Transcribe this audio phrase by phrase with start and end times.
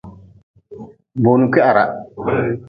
[1.23, 1.89] Runi kwiharah.